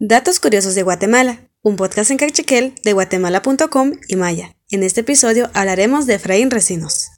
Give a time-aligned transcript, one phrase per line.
[0.00, 4.56] Datos curiosos de Guatemala, un podcast en cachiquel de guatemala.com y Maya.
[4.68, 7.10] En este episodio hablaremos de Efraín Recinos.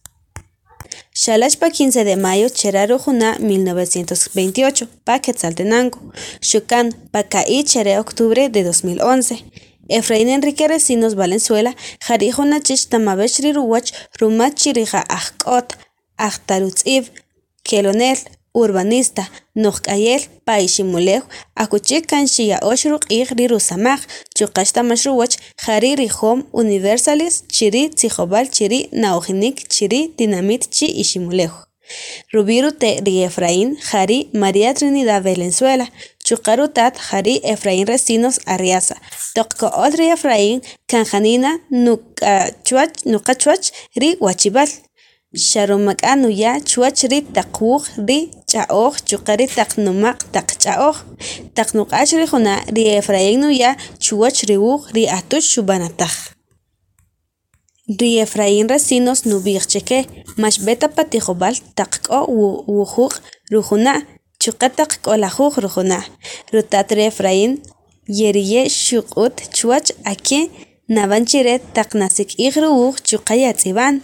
[1.15, 6.13] Shalash pa 15 de mayo Cheraro Juna 1928 pa Quetzaltenango.
[6.43, 9.43] Shukan pa Caí Chere octubre de 2011.
[9.89, 11.75] Efraín Enrique Recinos Valenzuela
[12.07, 13.91] Jari Junachich Tamabesh Riruwach
[14.21, 15.79] Rumat Chirija Ajkot
[17.63, 18.19] Kelonel
[18.63, 19.25] urbanista.
[19.63, 21.23] Nuqk'ayel paiximulej
[21.63, 24.01] akuchik kan xiya oxruq q'ij rirusamaj
[24.37, 31.55] chuqaxta maxruwach jari rijom universalis chiri tzijob'al chiri na'ojinik chiri tinamit chi iximulej
[32.33, 35.87] Rubiru te ri Efraín jari María Trinidad Valenzuela.
[36.27, 38.97] Chuqaru tat jari Efraín Resinos Arriaza.
[39.37, 43.67] Toqko'ol ri Efraín kan janina nuqachuach
[44.01, 44.71] ri wachib'al
[45.35, 48.19] xarumak'an uya chuwach ri taq wuuj ri
[48.51, 50.97] ch'a'oj chuqa ri taq nemaq taq ch'a'oj.
[51.57, 56.37] Taq nuq'ax ri juna' ri Efraín uya chuwach ri wuuj ri atux xub'antaj
[58.01, 59.99] ri Efraín Resinos nub'iij cheke
[60.43, 62.21] max b'eet apatijob'al taq k'o
[62.67, 63.15] wujuuq
[63.53, 64.03] rujuna'
[64.43, 66.03] chuqa taq k'olajuuj rujuna'
[66.53, 67.53] rutat ri Efraín
[68.19, 70.51] yeriye' xuq'ut chuwach ake'
[70.89, 73.95] navanchiret taqnasik iqruuq chuqayatziwan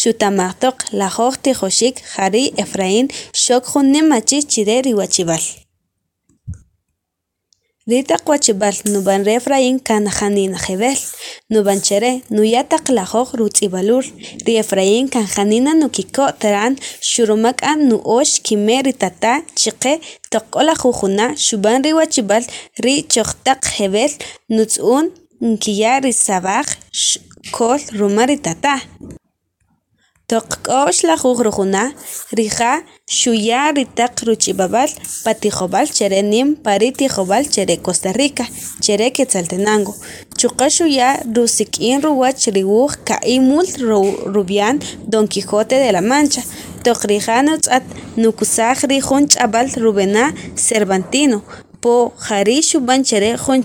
[0.00, 3.06] xutamaqtoq lajoq tijoxik qari Efraín
[3.44, 5.44] xoqjun nimachis chire riwachibal
[7.90, 10.98] Rita qwachibal nuban re Efraín kanjanin jebel
[11.52, 14.04] nuban chere nuyataq lajoq rutzibalur
[14.46, 16.78] ri Efraín kanjanina nukiko taran
[17.10, 19.92] xurumak'a nuosh kime ritata chiqe
[20.32, 22.44] toq'ola jujuna xuban riwachibal
[22.84, 24.12] ri choqtaq jebel
[24.56, 26.68] nutz'un kiya' risab'aj
[27.48, 28.76] k'ol ruma ri tata.
[30.28, 31.86] Toq k'o'x lajuuj rujuna'
[32.36, 34.90] rija' xuya' taq ruch'ib'ab'al
[35.24, 35.88] pa tijob'al
[36.28, 38.44] nim pa ri tijob'al chere Costa Rica
[38.84, 39.96] chere Quetzaltenango.
[40.36, 43.80] Chuqa xuya' rusik'in ruwach ri wuuj Ka'ib Mult
[44.34, 44.76] Rubián
[45.08, 46.42] Don Quijote de la Mancha.
[46.84, 47.84] Toq rija' nutz'at
[48.16, 51.40] nukusaj ri jun ch'ab'al Rubena Cervantino.
[51.80, 53.64] Po jari xub'an chere jun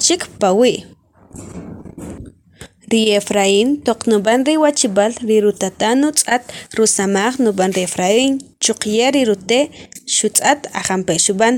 [2.91, 6.43] ri Efraín toq nub'an riwachib'al ri rutata nutz'at
[6.77, 9.69] rusamaj nub'an ri Efraín chuqya ri rute'
[10.17, 11.55] xutz'at ajanpe' xub'an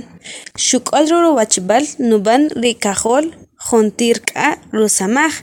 [0.67, 3.25] xuk'ol ruwachib'al nub'an ri kajol
[3.67, 4.49] jontir k'a
[4.79, 5.33] rusamaj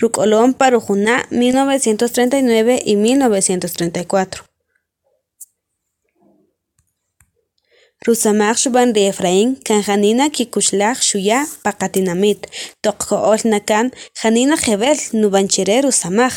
[0.00, 4.53] ruk'olom pa rujuna' 1939 y 1934
[8.06, 12.40] rusamaj xub'an ri Efraín kan janina kikuxlaj xuya' pa qatinamit
[12.84, 13.86] toq ko'ol nakan
[14.20, 16.34] janina jeb'el nub'an chire rusamaj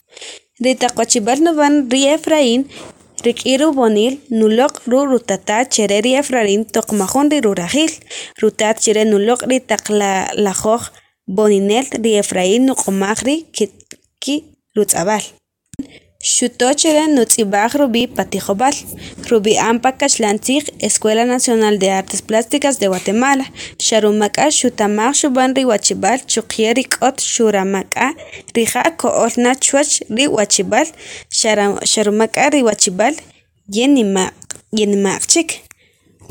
[0.64, 2.62] ri taq wachib'al nub'an ri Efraín
[3.26, 7.94] rik'in rub'onil nuloq' ruu' rutata chere ri Efraín toqmajun ri rurajiil
[8.42, 9.84] rutat chire nuloq' ri taq
[10.46, 10.84] lajoj
[11.36, 13.36] b'oninel ri Efraín nuq'omaj ri
[14.24, 15.47] kirutz'ab'al xuto
[16.28, 18.76] chire nutz'ib'aj rub'i' pa tijob'al
[19.30, 23.46] rub'i'an pa kaxlan tz'iij Escuela Nacional de Artes Plásticas de Guatemala
[23.86, 28.08] xarumak'a xutamaj xub'an riwachib'al choqya ri k'ot xuramak'a
[28.56, 30.88] rija' ko'ol na chuwach ri wachib'al
[31.92, 33.16] xarumak'a riwachib'al
[33.78, 35.50] yenmaq chik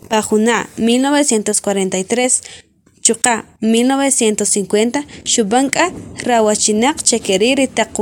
[0.08, 2.66] pa juna' 1943
[3.06, 5.02] chuqa 1950
[5.32, 5.86] xub'an k'a
[6.28, 7.94] rawachinaq chekeri ri taq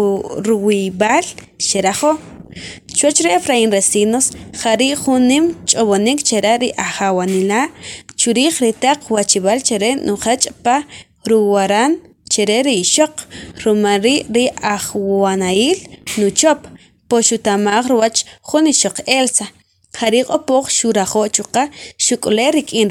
[0.46, 1.26] ruwib'al
[1.68, 2.16] xerajo'
[2.96, 4.26] chuwach re Efraín Resinos
[4.62, 7.68] jari jun nim ch'ob'onik chera' ri ajawanila'
[8.18, 10.76] chu riij ri taq wachib'al chere nujach' pa
[11.28, 11.92] ruwaran
[12.32, 13.14] chere ri ixoq
[13.64, 14.44] rimal rii' ri
[14.74, 14.84] aj
[15.22, 15.78] wanahil
[16.20, 16.60] nuchop
[17.08, 19.46] po xutamaj riwach jun ixoq Elsa
[19.98, 21.64] jari q'opoj xurajo' chu q'a
[22.06, 22.88] xuk'ulej rik'in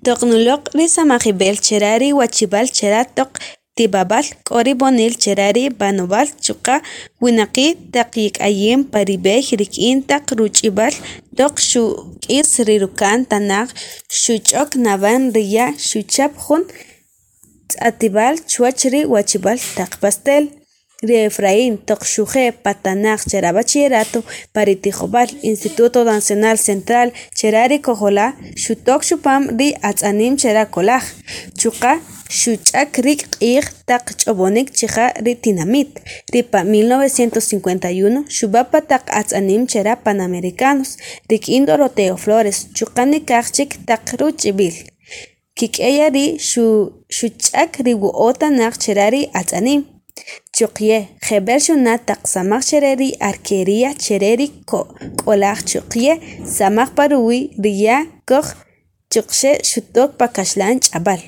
[0.00, 3.38] riq'opoj toq nuloq' ri samajib'el chera' ri wachib'al chera' toq
[3.76, 6.80] tib'ab'al k'o rib'onil chera' ri b'anob'al chu qa
[7.20, 10.94] wunaqiij taq yik'ayim pa rib'eey rik'in taq ruch'ib'al
[11.36, 13.68] toq xuk'is ri rukantanaj
[14.22, 16.62] xuch'ok naban ri ya' xuchap jun
[17.68, 20.59] tz'atib'al chuwach ri wachib'al taq pastel
[21.06, 24.20] ri Efraín toq xuje' patanaq chera' bachillerato
[24.52, 27.08] pa ri tijob'al Instituto Nacional Central
[27.38, 31.04] chera' ri kojolaj xutok chupam ri atz'anim chera' kolaj
[31.60, 31.92] chu qa
[32.40, 35.90] xuch'ak riik' q'iij taq ch'ob'onik chija' ri tinamit
[36.32, 40.90] ri pa 1951 xub'aa pa taq atz'anim chera' Panamericanos
[41.30, 44.76] rik'in Doroteo Flores chu qa nikaj chik taq ruch'ib'il
[45.58, 46.36] kik'eya rii'
[47.16, 48.36] xuch'ak riwo'ooj
[48.82, 49.80] chera' ri atz'anim
[50.60, 54.48] choqye jeb'el xunaj taq samaj chire' ri arquería chire' ri
[55.20, 56.12] k'olaj choqye
[56.56, 58.46] samaj pa riwii' ri ya' koj
[59.12, 61.20] chuqxe xutok pakaxlan ch'abal.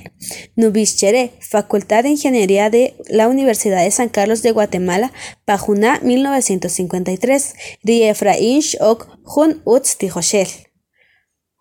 [0.56, 5.08] Nubix chere Facultad de Ingeniería de la Universidad de San Carlos de Guatemala
[5.44, 7.54] pajuna 1953
[7.86, 8.98] ri Efraín xok
[9.32, 10.50] jun utz tijoxel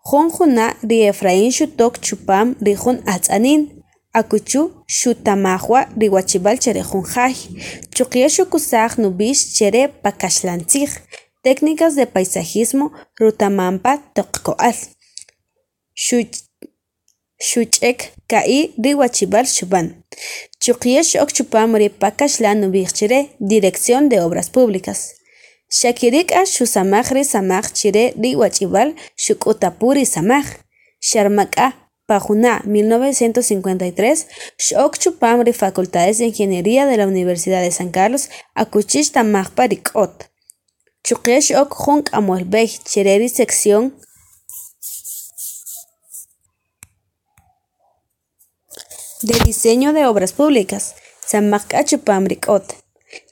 [0.10, 1.52] jun juna ri Efraín
[2.06, 3.81] chupam ri jun atz'anin
[4.20, 4.62] akuchu
[4.98, 7.34] xutamajwa ri wachib'al chere jun jay
[7.96, 10.92] chuqye xukusaj nubix chere pakaxlantzij
[11.44, 12.86] técnicas de paisajismo
[13.20, 14.78] rutamanpa toqko'al
[17.50, 18.00] xuch'ek
[18.30, 19.88] ka'i ri wachib'al xub'an.
[20.64, 23.20] Chuqye xok chupam ri pakaxlan nub'ij chire
[23.52, 25.00] dirección de obras públicas.
[25.78, 28.90] Xa kirik'a xusamaj ri samaj chire ri wach'ib'al
[29.24, 30.46] xuk'utapu ri samaj
[31.10, 31.68] xarmak'a
[32.12, 34.28] pajuna 1953
[34.68, 38.24] xok chupam ri facultades de ingeniería de la Universidad de San Carlos
[38.62, 40.16] akuchix tamajpa ri k'ot
[41.06, 43.84] chuqye xok jun k'amol b'ey chire ri sección
[49.28, 50.84] de diseño de obras públicas
[51.32, 52.68] samaq k'a chupam ri k'ot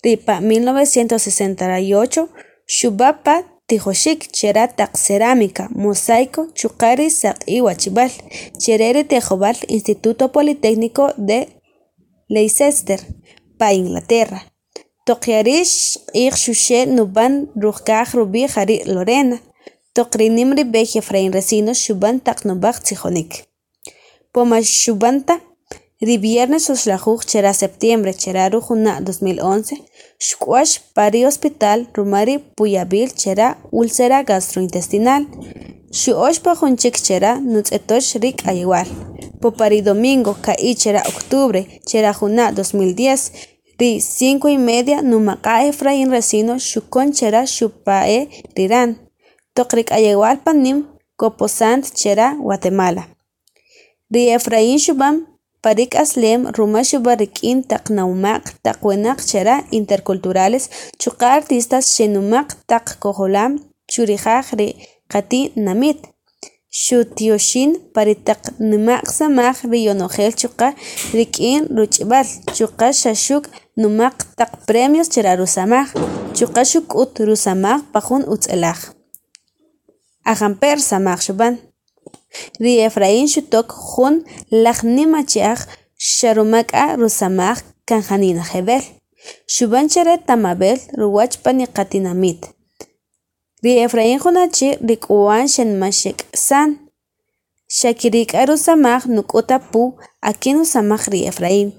[0.04, 2.30] ri pa 1968
[2.78, 3.36] xub'apa
[3.70, 8.14] tijoxik chera taq cerámica mosaico chuqa ri saq'iy wachib'al
[8.62, 11.40] chire ri tejob'al instituto politécnico de
[12.34, 13.00] Leicester
[13.60, 14.40] pa Inglaterra.
[15.08, 17.34] Toqyarix xq'iij xuxe' nub'an
[17.64, 19.38] rujkaaj rub'ij ari' Lorena.
[19.96, 23.32] Toq ri nim ri b'eey Efraín Recinos xub'an taq nub'aj tzijonek
[24.34, 25.36] poma xub'anta
[26.08, 29.76] ri viernes uxlajuuj chera septiembre chera ru juna' 2011
[30.28, 35.24] xk'ox pa ri hospital ruma ri puyab'il chera úlcera gastrointestinal.
[36.00, 38.90] Xu'ox pa jun chik chera nutz'etox ri k'ayb'al
[39.42, 43.32] pi ri domingo ka'ij chera octubre chera juna' 2010
[43.80, 48.90] ri cinco y media numaq'a Efraín Recinos xukon chera xupa'ej riran
[49.56, 50.80] toq ri k'ayb'al pa nim
[51.20, 53.04] Coposant chera Guatemala.
[54.14, 55.16] Ri Efraín xub'an
[55.64, 60.66] pa ri k'aslem ruma xub'al rik'in taq nawmaq taq wunaq chera interculturales
[61.02, 63.52] chuqa artistas xe'nmaq taq kojolam
[63.92, 64.70] chu rijaj ri
[65.12, 66.00] qatinamit
[66.84, 68.42] xutyoxin pa ri taq
[68.72, 70.68] nemaq samaj riyo'nojel chuqa
[71.18, 72.28] rik'in ruch'b'al
[72.58, 73.50] chuqa xa xuk'
[73.82, 75.88] nemaq taq premios chera rusamaj
[76.38, 78.80] chuqa xuk'ut rusamaj pa jun utz'elaj.
[80.32, 81.54] Ajanper samaj xub'an
[82.64, 84.16] ri Efraín xutok jun
[84.64, 85.60] laj nim achej
[86.16, 88.84] xarumak'a rusamaj kan Janina Gebel
[89.54, 92.42] xub'an chire Tamabel ruwach pa niqatinamit
[93.64, 96.70] ri Efraín jun achi' ri k'uwan xenmaxek'san
[97.78, 99.84] xa kirik'a rusamaj nuk'ut apu
[100.30, 101.70] akin usamaj ri Efraín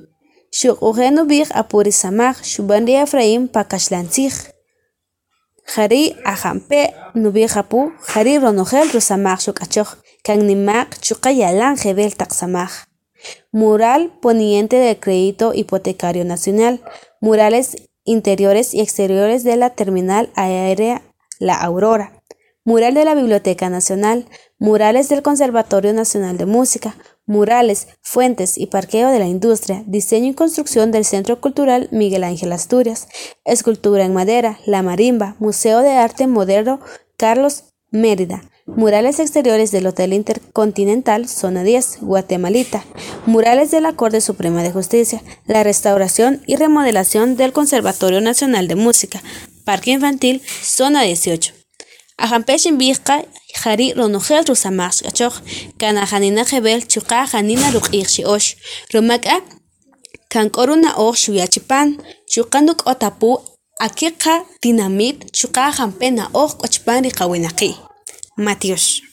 [0.59, 4.35] xuq'uje' nub'ij apu ri samaj xub'an ri Efraín pakaxlantzij
[5.73, 6.03] jari
[6.33, 6.93] ajanpe'
[7.23, 7.81] nub'ij apu
[8.11, 9.91] jari ronojel rusamaj xuk'achoj
[10.23, 12.91] kan nemaq chu qayalan Gebel taq samaj
[13.53, 16.81] mural poniente del crédito hipotecario nacional.
[17.21, 21.03] Murales interiores y exteriores de la terminal aérea
[21.39, 22.23] La Aurora.
[22.65, 24.27] Mural de la Biblioteca Nacional.
[24.59, 26.97] Murales del Conservatorio Nacional de Música.
[27.27, 32.51] Murales, fuentes y parqueo de la industria, diseño y construcción del Centro Cultural Miguel Ángel
[32.51, 33.07] Asturias,
[33.45, 36.81] escultura en madera, La Marimba, Museo de Arte Moderno
[37.17, 38.43] Carlos Mérida,
[38.77, 42.85] murales exteriores del Hotel Intercontinental, zona 10, Guatemalita,
[43.27, 48.77] murales de la Corte Suprema de Justicia, la restauración y remodelación del Conservatorio Nacional de
[48.77, 49.23] Música,
[49.65, 51.53] Parque Infantil, zona 18.
[52.17, 53.25] Ajampeshin bihqa
[53.63, 55.35] jari ronojel rusamaj xk'achoj
[55.79, 58.45] kana janina jebel chuqa janina ruk'ij xi'ox
[58.93, 59.37] rumak'a
[60.33, 61.89] kan k'o runa'oj xuyachipan
[62.33, 63.31] chuqa nuk'ot apu
[63.87, 66.07] aki qa tinamit chuqa janpe
[68.41, 69.10] Matheus.